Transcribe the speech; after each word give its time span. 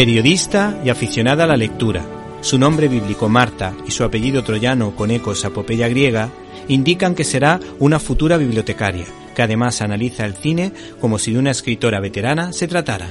Periodista 0.00 0.80
y 0.82 0.88
aficionada 0.88 1.44
a 1.44 1.46
la 1.46 1.58
lectura, 1.58 2.02
su 2.40 2.58
nombre 2.58 2.88
bíblico 2.88 3.28
Marta 3.28 3.74
y 3.86 3.90
su 3.90 4.02
apellido 4.02 4.42
troyano 4.42 4.96
con 4.96 5.10
ecos 5.10 5.44
a 5.44 5.50
popeya 5.50 5.88
griega 5.88 6.30
indican 6.68 7.14
que 7.14 7.22
será 7.22 7.60
una 7.80 7.98
futura 7.98 8.38
bibliotecaria, 8.38 9.04
que 9.36 9.42
además 9.42 9.82
analiza 9.82 10.24
el 10.24 10.36
cine 10.36 10.72
como 11.02 11.18
si 11.18 11.34
de 11.34 11.38
una 11.38 11.50
escritora 11.50 12.00
veterana 12.00 12.54
se 12.54 12.66
tratara. 12.66 13.10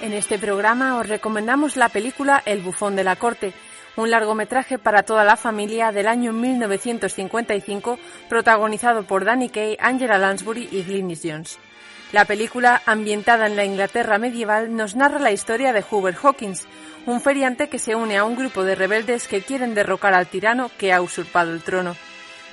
En 0.00 0.14
este 0.14 0.38
programa 0.38 0.96
os 0.96 1.06
recomendamos 1.06 1.76
la 1.76 1.90
película 1.90 2.42
El 2.46 2.62
bufón 2.62 2.96
de 2.96 3.04
la 3.04 3.16
corte, 3.16 3.52
un 3.96 4.10
largometraje 4.10 4.78
para 4.78 5.02
toda 5.02 5.24
la 5.24 5.36
familia 5.36 5.92
del 5.92 6.08
año 6.08 6.32
1955 6.32 7.98
protagonizado 8.30 9.02
por 9.02 9.26
Danny 9.26 9.50
Kaye, 9.50 9.76
Angela 9.78 10.16
Lansbury 10.16 10.70
y 10.72 10.84
Glynis 10.84 11.20
Jones. 11.22 11.58
La 12.12 12.24
película, 12.24 12.80
ambientada 12.86 13.46
en 13.46 13.56
la 13.56 13.66
Inglaterra 13.66 14.16
medieval, 14.16 14.74
nos 14.74 14.96
narra 14.96 15.18
la 15.18 15.32
historia 15.32 15.74
de 15.74 15.84
Hubert 15.88 16.18
Hawkins, 16.24 16.66
un 17.04 17.20
feriante 17.20 17.68
que 17.68 17.78
se 17.78 17.94
une 17.94 18.16
a 18.16 18.24
un 18.24 18.36
grupo 18.36 18.64
de 18.64 18.76
rebeldes 18.76 19.28
que 19.28 19.42
quieren 19.42 19.74
derrocar 19.74 20.14
al 20.14 20.28
tirano 20.28 20.70
que 20.78 20.94
ha 20.94 21.02
usurpado 21.02 21.52
el 21.52 21.62
trono. 21.62 21.94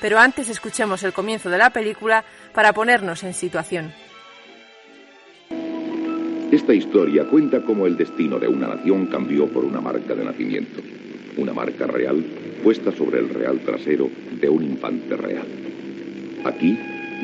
Pero 0.01 0.19
antes 0.19 0.49
escuchemos 0.49 1.01
el 1.03 1.13
comienzo 1.13 1.49
de 1.49 1.57
la 1.57 1.69
película 1.69 2.25
para 2.53 2.73
ponernos 2.73 3.23
en 3.23 3.33
situación. 3.33 3.93
Esta 6.51 6.73
historia 6.73 7.25
cuenta 7.25 7.61
cómo 7.61 7.87
el 7.87 7.97
destino 7.97 8.39
de 8.39 8.47
una 8.47 8.67
nación 8.67 9.07
cambió 9.07 9.47
por 9.47 9.65
una 9.65 9.81
marca 9.81 10.15
de 10.15 10.23
nacimiento. 10.23 10.81
Una 11.35 11.53
marca 11.53 11.87
real 11.87 12.23
puesta 12.63 12.93
sobre 12.93 13.19
el 13.19 13.29
real 13.29 13.59
trasero 13.59 14.09
de 14.39 14.47
un 14.47 14.63
infante 14.63 15.17
real. 15.17 15.45
Aquí, 16.45 16.77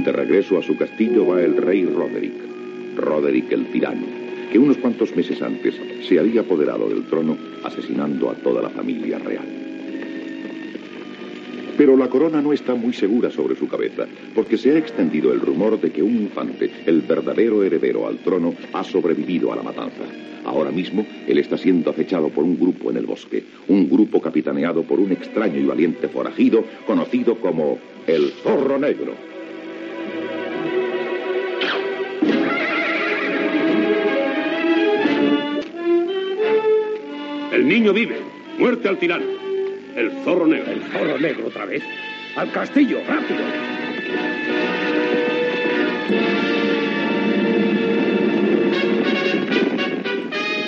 de 0.03 0.11
regreso 0.11 0.57
a 0.57 0.61
su 0.61 0.75
castillo, 0.75 1.25
va 1.25 1.41
el 1.41 1.55
rey 1.55 1.85
Roderick. 1.85 2.33
Roderick 2.97 3.49
el 3.53 3.71
tirano, 3.71 4.05
que 4.51 4.59
unos 4.59 4.77
cuantos 4.77 5.15
meses 5.15 5.41
antes 5.41 5.73
se 6.05 6.19
había 6.19 6.41
apoderado 6.41 6.89
del 6.89 7.03
trono 7.05 7.37
asesinando 7.63 8.29
a 8.29 8.35
toda 8.35 8.61
la 8.61 8.69
familia 8.69 9.19
real. 9.19 9.72
Pero 11.77 11.97
la 11.97 12.07
corona 12.07 12.41
no 12.41 12.53
está 12.53 12.75
muy 12.75 12.93
segura 12.93 13.31
sobre 13.31 13.55
su 13.55 13.67
cabeza, 13.67 14.05
porque 14.35 14.57
se 14.57 14.71
ha 14.71 14.77
extendido 14.77 15.33
el 15.33 15.39
rumor 15.41 15.79
de 15.79 15.91
que 15.91 16.03
un 16.03 16.15
infante, 16.15 16.69
el 16.85 17.01
verdadero 17.01 17.63
heredero 17.63 18.07
al 18.07 18.19
trono, 18.19 18.53
ha 18.73 18.83
sobrevivido 18.83 19.51
a 19.51 19.55
la 19.55 19.63
matanza. 19.63 20.03
Ahora 20.45 20.71
mismo, 20.71 21.05
él 21.27 21.37
está 21.37 21.57
siendo 21.57 21.89
acechado 21.89 22.29
por 22.29 22.43
un 22.43 22.59
grupo 22.59 22.91
en 22.91 22.97
el 22.97 23.05
bosque, 23.05 23.43
un 23.67 23.89
grupo 23.89 24.21
capitaneado 24.21 24.83
por 24.83 24.99
un 24.99 25.11
extraño 25.11 25.59
y 25.59 25.65
valiente 25.65 26.09
forajido 26.09 26.63
conocido 26.85 27.35
como 27.39 27.79
el 28.07 28.31
Zorro 28.43 28.77
Negro. 28.77 29.13
El 37.53 37.67
niño 37.67 37.93
vive. 37.93 38.17
Muerte 38.57 38.89
al 38.89 38.97
tirano. 38.97 39.42
El 39.95 40.11
zorro 40.23 40.47
negro. 40.47 40.71
El 40.71 40.81
zorro 40.83 41.19
negro 41.19 41.47
otra 41.47 41.65
vez. 41.65 41.83
Al 42.35 42.51
castillo, 42.51 42.99
rápido. 43.07 43.41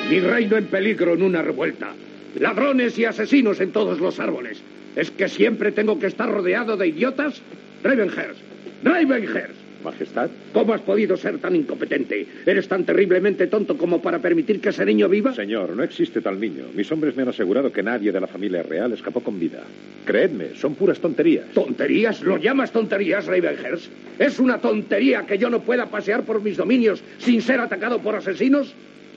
Mi 0.10 0.20
reino 0.20 0.58
en 0.58 0.66
peligro 0.68 1.14
en 1.14 1.24
una 1.24 1.42
revuelta. 1.42 1.94
Ladrones 2.40 2.98
y 3.00 3.06
asesinos 3.06 3.60
en 3.62 3.72
todos 3.72 4.00
los 4.00 4.20
árboles. 4.20 4.62
¿Es 4.96 5.10
que 5.10 5.28
siempre 5.28 5.72
tengo 5.72 6.00
que 6.00 6.08
estar 6.08 6.30
rodeado 6.30 6.78
de 6.78 6.88
idiotas? 6.88 7.42
Ravenhurst. 7.84 8.40
Ravenhurst. 8.84 9.65
Majestad. 9.86 10.30
¿Cómo 10.52 10.74
has 10.74 10.82
podido 10.82 11.16
ser 11.16 11.38
tan 11.38 11.56
incompetente? 11.56 12.26
¿Eres 12.46 12.68
tan 12.68 12.84
terriblemente 12.84 13.48
tonto 13.48 13.78
como 13.78 14.02
para 14.02 14.20
permitir 14.20 14.60
que 14.60 14.70
ese 14.70 14.86
niño 14.86 15.08
viva? 15.08 15.34
Señor, 15.34 15.76
no 15.76 15.84
existe 15.84 16.22
tal 16.22 16.40
niño. 16.40 16.66
Mis 16.76 16.92
hombres 16.92 17.16
me 17.16 17.22
han 17.22 17.30
asegurado 17.30 17.72
que 17.72 17.84
nadie 17.84 18.12
de 18.12 18.20
la 18.20 18.28
familia 18.28 18.64
real 18.64 18.92
escapó 18.92 19.22
con 19.22 19.40
vida. 19.40 19.64
Creedme, 20.04 20.56
son 20.56 20.76
puras 20.76 21.00
tonterías. 21.00 21.46
¿Tonterías? 21.54 22.22
¿Lo 22.22 22.38
llamas 22.38 22.72
tonterías, 22.72 23.26
Ravenhurst? 23.28 23.92
¿Es 24.20 24.40
una 24.40 24.58
tontería 24.60 25.26
que 25.26 25.38
yo 25.38 25.50
no 25.50 25.62
pueda 25.62 25.86
pasear 25.86 26.24
por 26.24 26.42
mis 26.42 26.58
dominios 26.58 27.02
sin 27.20 27.42
ser 27.42 27.60
atacado 27.60 28.00
por 28.00 28.16
asesinos? 28.16 28.74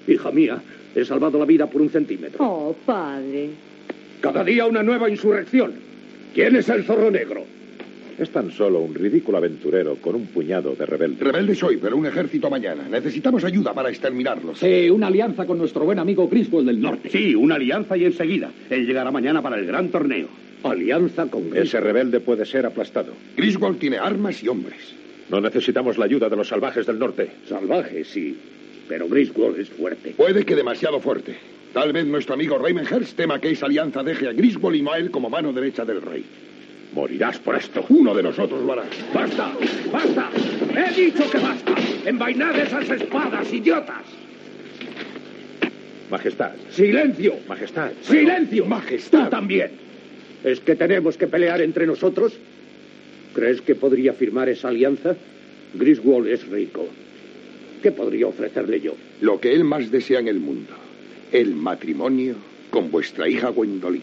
Hija 0.06 0.30
mía, 0.30 0.60
he 0.94 1.04
salvado 1.04 1.38
la 1.38 1.44
vida 1.44 1.66
por 1.66 1.82
un 1.82 1.90
centímetro. 1.90 2.44
Oh, 2.44 2.76
padre. 2.86 3.50
Cada 4.20 4.44
día 4.44 4.66
una 4.66 4.82
nueva 4.82 5.08
insurrección. 5.08 5.72
¿Quién 6.34 6.56
es 6.56 6.68
el 6.68 6.84
zorro 6.84 7.10
negro? 7.10 7.57
Es 8.18 8.30
tan 8.30 8.50
solo 8.50 8.80
un 8.80 8.94
ridículo 8.94 9.38
aventurero 9.38 9.96
con 9.96 10.16
un 10.16 10.26
puñado 10.26 10.74
de 10.74 10.84
rebeldes. 10.84 11.20
Rebeldes 11.20 11.62
hoy, 11.62 11.78
pero 11.80 11.96
un 11.96 12.04
ejército 12.04 12.50
mañana. 12.50 12.88
Necesitamos 12.90 13.44
ayuda 13.44 13.72
para 13.72 13.90
exterminarlos. 13.90 14.58
Sí, 14.58 14.90
una 14.90 15.06
alianza 15.06 15.46
con 15.46 15.56
nuestro 15.56 15.84
buen 15.84 16.00
amigo 16.00 16.26
Griswold 16.28 16.66
del 16.66 16.80
Norte. 16.80 17.10
Sí, 17.10 17.36
una 17.36 17.54
alianza 17.54 17.96
y 17.96 18.06
enseguida. 18.06 18.50
Él 18.70 18.86
llegará 18.86 19.12
mañana 19.12 19.40
para 19.40 19.56
el 19.56 19.66
gran 19.66 19.90
torneo. 19.90 20.26
Alianza 20.64 21.26
con 21.26 21.42
Griswold. 21.42 21.66
Ese 21.66 21.80
rebelde 21.80 22.18
puede 22.18 22.44
ser 22.44 22.66
aplastado. 22.66 23.12
Griswold 23.36 23.78
tiene 23.78 23.98
armas 23.98 24.42
y 24.42 24.48
hombres. 24.48 24.94
No 25.30 25.40
necesitamos 25.40 25.96
la 25.96 26.06
ayuda 26.06 26.28
de 26.28 26.36
los 26.36 26.48
salvajes 26.48 26.86
del 26.86 26.98
norte. 26.98 27.30
Salvajes, 27.48 28.08
sí. 28.08 28.36
Pero 28.88 29.08
Griswold 29.08 29.60
es 29.60 29.68
fuerte. 29.68 30.14
Puede 30.16 30.44
que 30.44 30.56
demasiado 30.56 30.98
fuerte. 30.98 31.36
Tal 31.72 31.92
vez 31.92 32.04
nuestro 32.06 32.34
amigo 32.34 32.58
Ravenhurst 32.58 33.16
tema 33.16 33.40
que 33.40 33.50
esa 33.50 33.66
alianza 33.66 34.02
deje 34.02 34.26
a 34.26 34.32
Griswold 34.32 34.76
y 34.76 34.82
no 34.82 34.92
a 34.92 34.98
él 34.98 35.12
como 35.12 35.30
mano 35.30 35.52
derecha 35.52 35.84
del 35.84 36.02
rey. 36.02 36.24
Morirás 36.92 37.38
por 37.38 37.56
esto. 37.56 37.84
Uno 37.88 38.14
de 38.14 38.22
nosotros 38.22 38.62
lo 38.64 38.72
hará. 38.72 38.84
¡Basta! 39.12 39.52
¡Basta! 39.92 40.30
¡He 40.74 41.00
dicho 41.00 41.30
que 41.30 41.38
basta! 41.38 41.74
¡Envainad 42.04 42.58
esas 42.58 42.88
espadas, 42.88 43.52
idiotas! 43.52 44.04
Majestad. 46.10 46.52
¡Silencio! 46.70 47.34
Majestad. 47.46 47.92
¡Silencio! 48.02 48.64
Majestad. 48.64 49.24
Tú 49.24 49.30
también. 49.30 49.70
¿Es 50.42 50.60
que 50.60 50.74
tenemos 50.74 51.16
que 51.16 51.26
pelear 51.26 51.60
entre 51.60 51.86
nosotros? 51.86 52.32
¿Crees 53.34 53.60
que 53.60 53.74
podría 53.74 54.14
firmar 54.14 54.48
esa 54.48 54.68
alianza? 54.68 55.14
Griswold 55.74 56.28
es 56.28 56.48
rico. 56.48 56.86
¿Qué 57.82 57.92
podría 57.92 58.26
ofrecerle 58.26 58.80
yo? 58.80 58.94
Lo 59.20 59.38
que 59.38 59.52
él 59.52 59.64
más 59.64 59.90
desea 59.90 60.20
en 60.20 60.28
el 60.28 60.40
mundo. 60.40 60.72
El 61.30 61.54
matrimonio 61.54 62.36
con 62.70 62.90
vuestra 62.90 63.28
hija 63.28 63.50
Gwendolyn. 63.50 64.02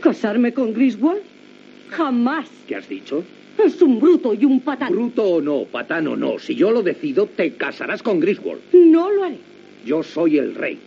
¿Casarme 0.00 0.52
con 0.52 0.72
Griswold? 0.72 1.31
Jamás. 1.92 2.48
¿Qué 2.66 2.76
has 2.76 2.88
dicho? 2.88 3.24
Es 3.62 3.80
un 3.82 4.00
bruto 4.00 4.34
y 4.34 4.44
un 4.44 4.60
patán. 4.60 4.90
Bruto 4.92 5.24
o 5.24 5.40
no, 5.40 5.64
patán 5.64 6.08
o 6.08 6.16
no, 6.16 6.38
si 6.38 6.54
yo 6.54 6.70
lo 6.70 6.82
decido, 6.82 7.26
te 7.26 7.52
casarás 7.52 8.02
con 8.02 8.18
Griswold. 8.18 8.60
No 8.72 9.10
lo 9.10 9.24
haré. 9.24 9.38
Yo 9.84 10.02
soy 10.02 10.38
el 10.38 10.54
rey. 10.54 10.78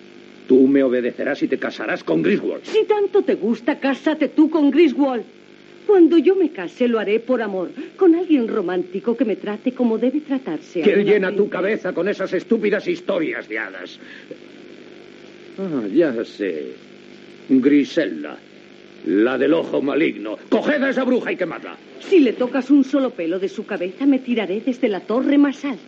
Tú 0.48 0.68
me 0.68 0.84
obedecerás 0.84 1.42
y 1.44 1.48
te 1.48 1.58
casarás 1.58 2.04
con 2.04 2.22
Griswold. 2.22 2.64
Si 2.64 2.84
tanto 2.86 3.24
te 3.24 3.36
gusta, 3.36 3.80
cásate 3.80 4.30
tú 4.30 4.50
con 4.50 4.72
Griswold. 4.72 5.24
Cuando 5.86 6.18
yo 6.18 6.36
me 6.36 6.50
case, 6.50 6.88
lo 6.88 7.00
haré 7.00 7.20
por 7.20 7.42
amor, 7.42 7.70
con 7.96 8.16
alguien 8.16 8.48
romántico 8.48 9.16
que 9.16 9.26
me 9.26 9.36
trate 9.36 9.72
como 9.72 10.00
debe 10.00 10.22
tratarse. 10.22 10.82
a 10.82 10.84
¿Quién 10.84 11.06
llena 11.06 11.36
tu 11.36 11.48
cabeza 11.48 11.94
con 11.94 12.08
esas 12.08 12.34
estúpidas 12.34 12.88
historias 12.88 13.48
de 13.48 13.60
hadas? 13.60 14.00
Ah, 15.60 15.84
ya 15.94 16.26
sé. 16.26 16.74
Grisella. 17.50 18.38
La 19.06 19.38
del 19.38 19.54
ojo 19.54 19.84
maligno. 19.84 20.36
Coged 20.50 20.82
a 20.82 20.90
esa 20.90 21.04
bruja 21.04 21.32
y 21.32 21.38
quemadla. 21.38 21.78
Si 22.00 22.20
le 22.20 22.34
tocas 22.34 22.72
un 22.72 22.84
solo 22.84 23.12
pelo 23.12 23.38
de 23.38 23.50
su 23.50 23.64
cabeza, 23.64 24.08
me 24.08 24.18
tiraré 24.18 24.62
desde 24.62 24.90
la 24.90 25.00
torre 25.00 25.38
más 25.38 25.64
alta. 25.64 25.84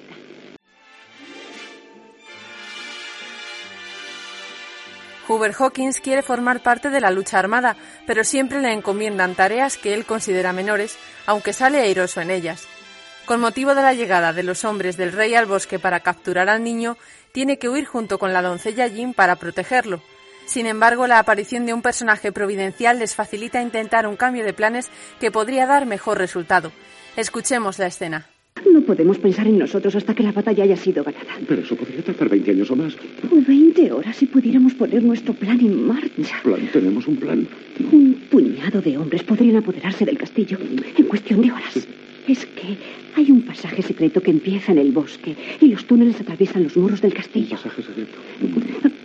Hubert 5.28 5.56
Hawkins 5.60 6.00
quiere 6.00 6.22
formar 6.22 6.62
parte 6.62 6.92
de 6.92 7.02
la 7.02 7.10
lucha 7.10 7.40
armada, 7.40 7.76
pero 8.06 8.24
siempre 8.24 8.62
le 8.62 8.72
encomiendan 8.72 9.34
tareas 9.34 9.78
que 9.78 9.96
él 9.96 10.06
considera 10.06 10.54
menores, 10.54 10.98
aunque 11.26 11.54
sale 11.54 11.82
airoso 11.82 12.22
en 12.22 12.30
ellas. 12.30 12.68
Con 13.26 13.42
motivo 13.42 13.74
de 13.74 13.82
la 13.82 13.94
llegada 13.94 14.32
de 14.32 14.44
los 14.44 14.64
hombres 14.64 14.96
del 14.96 15.12
rey 15.12 15.34
al 15.34 15.48
bosque 15.48 15.80
para 15.80 16.02
capturar 16.02 16.50
al 16.50 16.64
niño, 16.64 16.98
tiene 17.32 17.58
que 17.58 17.68
huir 17.68 17.86
junto 17.86 18.20
con 18.20 18.32
la 18.32 18.44
doncella 18.44 18.88
Jean 18.88 19.14
para 19.14 19.38
protegerlo. 19.38 20.02
Sin 20.48 20.66
embargo, 20.66 21.08
la 21.08 21.20
aparición 21.20 21.66
de 21.66 21.74
un 21.74 21.82
personaje 21.82 22.32
providencial 22.32 23.00
les 23.00 23.16
facilita 23.16 23.62
intentar 23.62 24.08
un 24.08 24.16
cambio 24.16 24.46
de 24.46 24.54
planes 24.54 24.90
que 25.20 25.30
podría 25.30 25.68
dar 25.68 25.86
mejor 25.86 26.18
resultado. 26.18 26.72
Escuchemos 27.18 27.78
la 27.80 27.88
escena. 27.88 28.28
No 28.72 28.82
podemos 28.82 29.18
pensar 29.18 29.46
en 29.46 29.58
nosotros 29.60 29.94
hasta 29.96 30.16
que 30.16 30.24
la 30.24 30.32
batalla 30.32 30.64
haya 30.64 30.78
sido 30.78 31.04
ganada. 31.04 31.36
Pero 31.46 31.62
eso 31.62 31.76
podría 31.76 32.02
tardar 32.02 32.30
20 32.30 32.52
años 32.52 32.72
o 32.72 32.78
más. 32.78 32.96
O 33.30 33.42
20 33.46 33.92
horas 33.92 34.16
si 34.16 34.26
pudiéramos 34.26 34.74
poner 34.74 35.04
nuestro 35.04 35.34
plan 35.34 35.60
en 35.60 35.86
marcha. 35.86 36.40
Plan, 36.42 36.70
tenemos 36.72 37.06
un 37.08 37.18
plan. 37.18 37.46
Un 37.92 38.14
puñado 38.32 38.82
de 38.82 38.98
hombres 38.98 39.24
podrían 39.24 39.58
apoderarse 39.58 40.06
del 40.06 40.18
castillo 40.18 40.58
en 40.62 41.06
cuestión 41.06 41.42
de 41.42 41.52
horas. 41.52 41.88
Es 42.26 42.46
que 42.46 42.78
Hay 43.18 43.32
un 43.32 43.42
pasaje 43.42 43.82
secreto 43.82 44.22
que 44.22 44.30
empieza 44.30 44.72
en 44.72 44.78
el 44.78 44.92
bosque 44.92 45.36
y 45.60 45.70
los 45.70 45.86
túneles 45.88 46.22
atraviesan 46.22 46.62
los 46.64 46.78
muros 46.78 47.02
del 47.02 47.16
castillo. 47.16 47.58
Un 47.58 47.64
pasaje 47.64 47.82
secreto. 47.82 48.20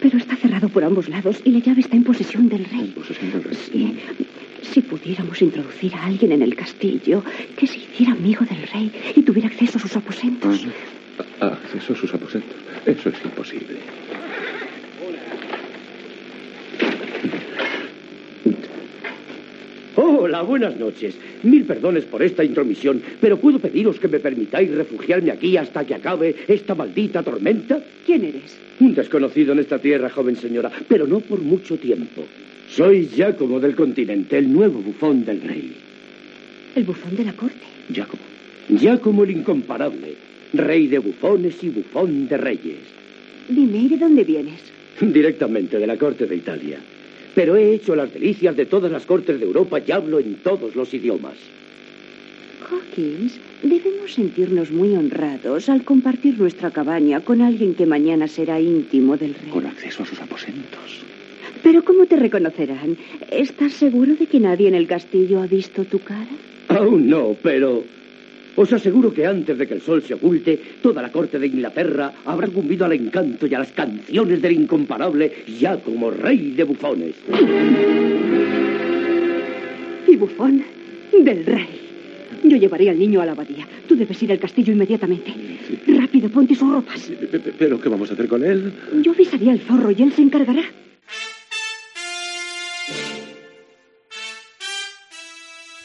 Pero 0.02 0.18
está 0.18 0.36
cerrado 0.36 0.68
por 0.68 0.84
ambos 0.84 1.08
lados 1.08 1.40
y 1.46 1.50
la 1.50 1.60
llave 1.60 1.80
está 1.80 1.96
en 1.96 2.04
posesión 2.04 2.46
del 2.50 2.66
rey. 2.66 2.80
En 2.80 2.92
posesión 2.92 3.32
del 3.32 3.42
rey. 3.42 3.56
Sí. 3.72 3.96
Si 4.60 4.82
pudiéramos 4.82 5.40
introducir 5.40 5.94
a 5.94 6.04
alguien 6.04 6.32
en 6.32 6.42
el 6.42 6.54
castillo 6.54 7.24
que 7.56 7.66
se 7.66 7.78
hiciera 7.78 8.12
amigo 8.12 8.44
del 8.44 8.68
rey 8.68 8.92
y 9.16 9.22
tuviera 9.22 9.48
acceso 9.48 9.78
a 9.78 9.80
sus 9.80 9.96
aposentos. 9.96 10.66
Ah, 11.40 11.58
acceso 11.64 11.94
a 11.94 11.96
sus 11.96 12.12
aposentos. 12.12 12.58
Eso 12.84 13.08
es 13.08 13.24
imposible. 13.24 13.78
Hola, 20.24 20.42
buenas 20.42 20.78
noches. 20.78 21.18
Mil 21.42 21.64
perdones 21.64 22.04
por 22.04 22.22
esta 22.22 22.44
intromisión, 22.44 23.02
pero 23.20 23.38
¿puedo 23.38 23.58
pediros 23.58 23.98
que 23.98 24.06
me 24.06 24.20
permitáis 24.20 24.70
refugiarme 24.70 25.32
aquí 25.32 25.56
hasta 25.56 25.84
que 25.84 25.96
acabe 25.96 26.36
esta 26.46 26.76
maldita 26.76 27.24
tormenta? 27.24 27.82
¿Quién 28.06 28.26
eres? 28.26 28.56
Un 28.78 28.94
desconocido 28.94 29.52
en 29.52 29.58
esta 29.58 29.80
tierra, 29.80 30.10
joven 30.10 30.36
señora, 30.36 30.70
pero 30.86 31.08
no 31.08 31.18
por 31.18 31.40
mucho 31.40 31.76
tiempo. 31.76 32.22
Soy 32.68 33.08
Giacomo 33.08 33.58
del 33.58 33.74
continente, 33.74 34.38
el 34.38 34.52
nuevo 34.52 34.78
bufón 34.80 35.24
del 35.24 35.40
rey. 35.40 35.72
¿El 36.76 36.84
bufón 36.84 37.16
de 37.16 37.24
la 37.24 37.32
corte? 37.32 37.66
Giacomo. 37.92 38.22
Giacomo 38.68 39.24
el 39.24 39.32
incomparable, 39.32 40.14
rey 40.52 40.86
de 40.86 41.00
bufones 41.00 41.64
y 41.64 41.70
bufón 41.70 42.28
de 42.28 42.36
reyes. 42.36 42.78
Dime, 43.48 43.76
¿y 43.76 43.88
de 43.88 43.96
dónde 43.96 44.22
vienes? 44.22 44.60
Directamente 45.00 45.80
de 45.80 45.86
la 45.88 45.96
corte 45.96 46.26
de 46.28 46.36
Italia. 46.36 46.78
Pero 47.34 47.56
he 47.56 47.72
hecho 47.72 47.94
las 47.96 48.12
delicias 48.12 48.56
de 48.56 48.66
todas 48.66 48.92
las 48.92 49.06
cortes 49.06 49.38
de 49.38 49.46
Europa 49.46 49.78
y 49.84 49.90
hablo 49.92 50.18
en 50.18 50.34
todos 50.36 50.76
los 50.76 50.92
idiomas. 50.92 51.34
Hawkins, 52.70 53.38
debemos 53.62 54.14
sentirnos 54.14 54.70
muy 54.70 54.94
honrados 54.96 55.68
al 55.68 55.84
compartir 55.84 56.38
nuestra 56.38 56.70
cabaña 56.70 57.20
con 57.20 57.40
alguien 57.40 57.74
que 57.74 57.86
mañana 57.86 58.28
será 58.28 58.60
íntimo 58.60 59.16
del 59.16 59.34
rey. 59.34 59.50
Con 59.50 59.66
acceso 59.66 60.02
a 60.02 60.06
sus 60.06 60.20
aposentos. 60.20 61.04
Pero 61.62 61.84
¿cómo 61.84 62.06
te 62.06 62.16
reconocerán? 62.16 62.96
¿Estás 63.30 63.72
seguro 63.74 64.14
de 64.14 64.26
que 64.26 64.40
nadie 64.40 64.68
en 64.68 64.74
el 64.74 64.86
castillo 64.86 65.40
ha 65.40 65.46
visto 65.46 65.84
tu 65.84 66.00
cara? 66.00 66.26
Aún 66.68 67.08
no, 67.08 67.36
pero 67.42 67.84
os 68.56 68.72
aseguro 68.72 69.12
que 69.12 69.26
antes 69.26 69.56
de 69.56 69.66
que 69.66 69.74
el 69.74 69.80
sol 69.80 70.02
se 70.02 70.14
oculte, 70.14 70.60
toda 70.82 71.02
la 71.02 71.10
corte 71.10 71.38
de 71.38 71.46
Inglaterra 71.46 72.12
habrá 72.24 72.48
cumbido 72.48 72.84
al 72.84 72.92
encanto 72.92 73.46
y 73.46 73.54
a 73.54 73.58
las 73.60 73.72
canciones 73.72 74.42
del 74.42 74.52
incomparable 74.52 75.44
ya 75.58 75.76
como 75.78 76.10
rey 76.10 76.52
de 76.52 76.64
bufones. 76.64 77.14
Y 80.06 80.16
bufón 80.16 80.62
del 81.12 81.46
rey. 81.46 81.82
Yo 82.44 82.56
llevaré 82.56 82.90
al 82.90 82.98
niño 82.98 83.20
a 83.20 83.26
la 83.26 83.32
abadía. 83.32 83.66
Tú 83.86 83.94
debes 83.94 84.20
ir 84.22 84.32
al 84.32 84.38
castillo 84.38 84.72
inmediatamente. 84.72 85.32
Rápido, 85.86 86.28
ponte 86.28 86.54
sus 86.54 86.70
ropas. 86.70 87.10
¿Pero 87.58 87.80
qué 87.80 87.88
vamos 87.88 88.10
a 88.10 88.14
hacer 88.14 88.28
con 88.28 88.44
él? 88.44 88.72
Yo 89.02 89.12
avisaré 89.12 89.50
al 89.50 89.60
zorro 89.60 89.90
y 89.90 90.02
él 90.02 90.12
se 90.12 90.22
encargará. 90.22 90.64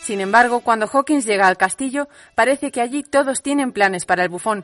Sin 0.08 0.22
embargo, 0.22 0.62
cuando 0.62 0.88
Hawkins 0.88 1.26
llega 1.26 1.50
al 1.50 1.58
castillo, 1.58 2.08
parece 2.34 2.72
que 2.72 2.80
allí 2.80 3.04
todos 3.04 3.42
tienen 3.42 3.74
planes 3.74 4.06
para 4.06 4.24
el 4.24 4.30
bufón. 4.30 4.64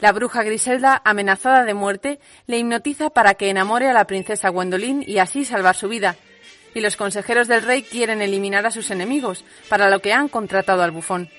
La 0.00 0.12
bruja 0.12 0.42
Griselda, 0.42 1.00
amenazada 1.02 1.64
de 1.64 1.72
muerte, 1.72 2.20
le 2.46 2.58
hipnotiza 2.58 3.08
para 3.08 3.32
que 3.32 3.48
enamore 3.48 3.88
a 3.88 3.94
la 3.94 4.06
princesa 4.06 4.50
Gwendolyn 4.50 5.02
y 5.06 5.16
así 5.16 5.46
salvar 5.46 5.76
su 5.76 5.88
vida. 5.88 6.16
Y 6.74 6.82
los 6.82 6.98
consejeros 6.98 7.48
del 7.48 7.62
rey 7.62 7.84
quieren 7.84 8.20
eliminar 8.20 8.66
a 8.66 8.70
sus 8.70 8.90
enemigos, 8.90 9.46
para 9.70 9.88
lo 9.88 10.00
que 10.00 10.12
han 10.12 10.28
contratado 10.28 10.82
al 10.82 10.90
bufón. 10.90 11.30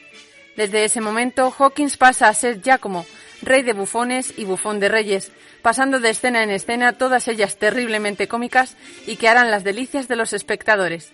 Desde 0.57 0.83
ese 0.83 0.99
momento, 0.99 1.53
Hawkins 1.55 1.97
pasa 1.97 2.29
a 2.29 2.33
ser 2.33 2.59
Giacomo, 2.59 3.05
rey 3.43 3.61
de 3.61 3.73
bufones 3.73 4.33
y 4.35 4.45
bufón 4.45 4.79
de 4.79 4.89
reyes, 4.89 5.31
pasando 5.61 5.99
de 5.99 6.09
escena 6.09 6.41
en 6.41 6.49
escena, 6.49 6.93
todas 6.93 7.27
ellas 7.27 7.57
terriblemente 7.57 8.27
cómicas 8.27 8.77
y 9.05 9.17
que 9.17 9.29
harán 9.29 9.51
las 9.51 9.63
delicias 9.63 10.07
de 10.07 10.15
los 10.15 10.33
espectadores. 10.33 11.13